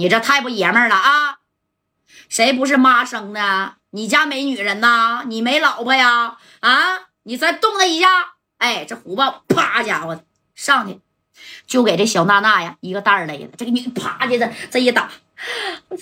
[0.00, 1.40] 你这太不爷们儿了啊！
[2.30, 3.74] 谁不是妈生的？
[3.90, 5.24] 你家没女人呐？
[5.26, 6.38] 你没老婆呀？
[6.60, 7.00] 啊！
[7.24, 8.08] 你再动他一下，
[8.56, 10.24] 哎，这虎豹啪家伙
[10.54, 11.00] 上去
[11.66, 13.48] 就给这小娜娜呀一个蛋儿勒了。
[13.58, 15.10] 这个女啪的这这一打，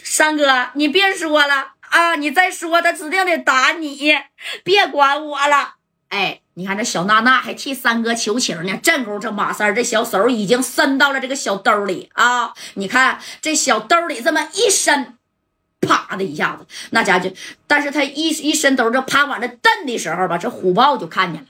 [0.05, 2.15] 三哥你别说了啊！
[2.15, 4.17] 你再说他指定得打你，
[4.63, 5.75] 别管我了。
[6.11, 8.77] 哎，你看这小娜娜还替三哥求情呢。
[8.79, 12.53] 正宫这马三这小手已经伸到了这个小兜里啊！
[12.75, 15.17] 你看这小兜里这么一伸，
[15.81, 17.31] 啪的一下子，那家就，
[17.69, 21.47] 但是他一一伸兜就啪往这蹬的时候吧，这虎豹就看见了。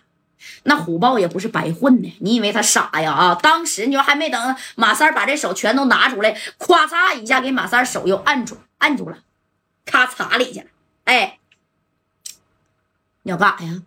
[0.64, 3.10] 那虎豹也不是白混的，你以为他傻呀？
[3.10, 3.34] 啊！
[3.34, 9.16] 当时你说还没等马三把这手全都拿出来，咵嚓一下给马三手又按住，按住了，
[9.86, 10.66] 咔嚓里去了。
[11.04, 11.38] 哎，
[13.22, 13.82] 你要干啥呀？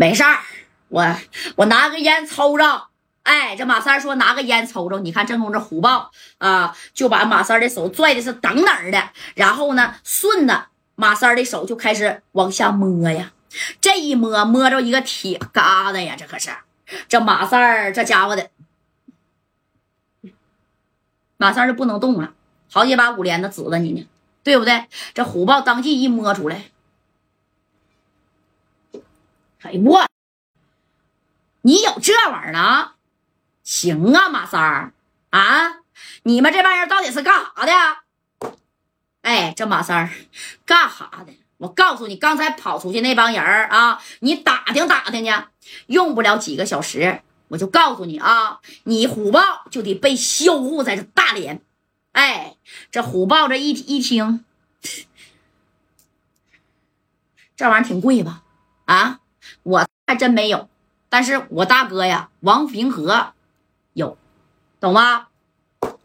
[0.00, 0.38] 没事儿，
[0.88, 1.14] 我
[1.56, 2.84] 我拿个烟抽着。
[3.22, 4.98] 哎，这马三说拿个烟抽着。
[5.00, 13.32] 你看正宫这虎豹啊，就把马三的手拽的是等等的，然后呢，顺着马三的手就开始往下摸呀。
[13.82, 16.48] 这一摸，摸着一个铁疙瘩呀，这可是
[17.06, 18.48] 这马三这家伙的，
[21.36, 22.32] 马三就不能动了，
[22.72, 24.08] 好几把五连子指着你呢，
[24.42, 24.86] 对不对？
[25.12, 26.70] 这虎豹当即一摸出来。
[29.62, 30.06] 哎我，
[31.62, 32.92] 你有这玩意儿呢？
[33.62, 34.92] 行啊，马三儿
[35.30, 35.80] 啊，
[36.22, 38.52] 你们这帮人到底是干啥的？
[39.20, 40.10] 哎，这马三儿
[40.64, 41.34] 干啥的？
[41.58, 45.30] 我告诉你，刚才跑出去那帮人儿啊，你打听打听去，
[45.86, 51.60] 用不了几个小时，我就告诉你啊，你虎豹就得被销户在这大连。
[52.12, 52.56] 哎，
[52.90, 54.42] 这虎豹这一一听，
[57.54, 58.42] 这玩意儿挺贵吧？
[58.86, 59.20] 啊？
[59.62, 60.68] 我还真没有，
[61.08, 63.32] 但是我大哥呀，王平和
[63.92, 64.16] 有，
[64.80, 65.26] 懂吗？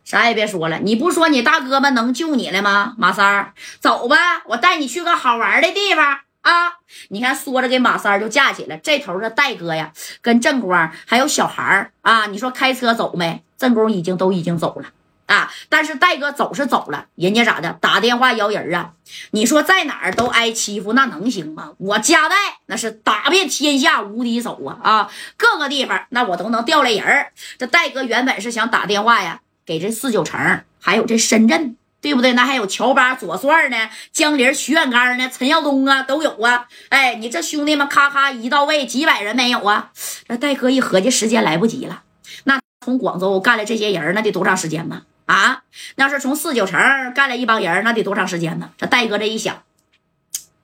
[0.03, 2.93] 啥也别说了，你不说你大哥们能救你了吗？
[2.97, 6.77] 马三儿，走吧，我带你去个好玩的地方啊！
[7.09, 8.77] 你看，说着给马三就架起来。
[8.77, 13.43] 这头的戴哥呀，跟正光还有小孩儿啊，你说开车走没？
[13.57, 14.89] 正光已经都已经走了。
[15.27, 15.51] 啊！
[15.69, 17.73] 但是戴哥走是走了，人家咋的？
[17.81, 18.91] 打电话邀人啊！
[19.31, 21.71] 你说在哪儿都挨欺负，那能行吗？
[21.77, 22.35] 我家代
[22.67, 24.77] 那是打遍天下无敌手啊！
[24.83, 27.27] 啊，各个地方那我都能调来人
[27.57, 32.33] 这戴哥原本是想打电话呀，给这四九城，还有这深圳，对不对？
[32.33, 36.67] 那还有乔巴、左帅呢，江林、徐远刚呢，陈耀东啊，都有啊！
[36.89, 39.91] 哎，你这兄弟们咔咔一到位，几百人没有啊？
[40.27, 42.03] 这戴哥一合计，时间来不及了。
[42.43, 45.01] 那从广州干来这些人，那得多长时间呢？
[45.25, 45.63] 啊，
[45.95, 46.79] 那是从四九城
[47.13, 48.71] 干了一帮人，那得多长时间呢？
[48.77, 49.63] 这戴哥这一想，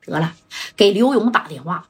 [0.06, 0.34] 得了，
[0.76, 1.88] 给刘勇打电话，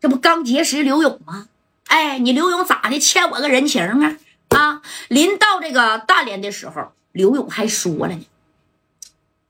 [0.00, 1.48] 这不刚结识刘勇吗？
[1.88, 2.98] 哎，你刘勇咋的？
[2.98, 4.16] 欠我个人情啊！
[4.50, 8.26] 啊，临到这个大连的时候，刘勇还说了呢，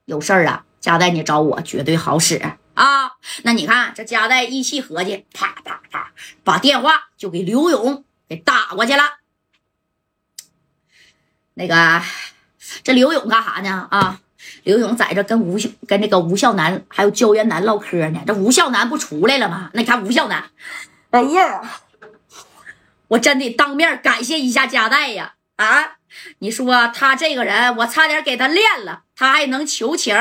[0.06, 2.42] 有事儿啊，加代你找我绝对好使
[2.74, 3.12] 啊！
[3.44, 6.12] 那你看这加代一气合计，啪啪啪，
[6.42, 9.02] 把电话就给刘勇给打过去了。
[11.54, 12.02] 那个，
[12.84, 13.86] 这刘勇干啥呢？
[13.90, 14.18] 啊，
[14.64, 18.20] 刘勇在这跟吴跟那个吴孝南还有焦元南唠嗑呢。
[18.26, 19.70] 这吴孝南不出来了吗？
[19.74, 20.44] 那你看吴孝南，
[21.10, 21.62] 哎呀，
[23.08, 25.34] 我真得当面感谢一下加代呀！
[25.56, 25.96] 啊，
[26.38, 30.16] 你说他这个人，我差点给他练了，他还能求情，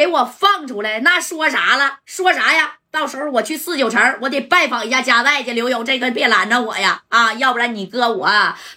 [0.00, 1.98] 给我放出来，那说啥了？
[2.06, 2.78] 说啥呀？
[2.90, 5.52] 到时候我去四九城，我得拜访一下家代去。
[5.52, 7.02] 刘勇，这个别拦着我呀！
[7.10, 8.26] 啊，要不然你哥我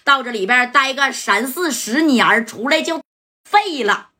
[0.04, 3.00] 到这里边待个三四十年，出来就
[3.42, 4.10] 废了。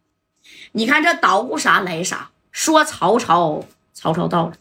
[0.72, 4.54] 你看这捣鼓啥来啥，说曹操，曹操到了，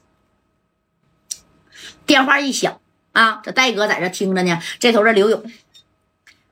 [2.06, 2.82] 电话一响
[3.14, 4.62] 啊，这戴哥在这听着呢。
[4.80, 5.50] 这头这刘勇，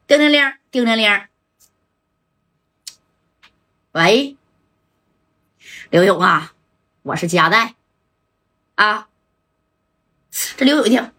[0.08, 1.22] 叮铃铃，叮铃铃，
[3.91, 4.38] 喂，
[5.91, 6.53] 刘勇啊，
[7.02, 7.75] 我是加代。
[8.75, 9.09] 啊！
[10.56, 11.12] 这刘勇一听，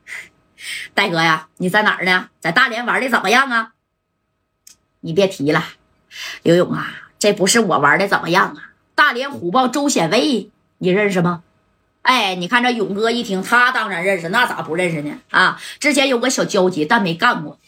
[0.94, 2.31] 戴哥呀，你在哪儿呢？
[2.41, 3.75] 在大连玩的怎么样啊？
[5.00, 5.62] 你别提了，
[6.42, 8.72] 刘勇啊，这不是我玩的怎么样啊？
[8.95, 11.45] 大连虎豹周显威，你认识吗？
[12.01, 15.21] 哎，你看这勇哥一听，他当然认识，那咋不认识呢？
[15.28, 17.60] 啊，之前有个小交集，但没干过。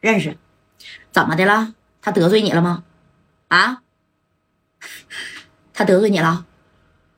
[0.00, 0.36] 认识？
[1.12, 1.74] 怎么的了？
[2.02, 2.82] 他得罪你了吗？
[3.46, 3.82] 啊？
[5.74, 6.46] 他得罪你了？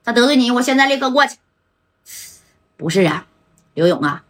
[0.05, 1.37] 他得罪你，我现在立刻过去。
[2.77, 3.27] 不是啊，
[3.75, 4.25] 刘勇啊，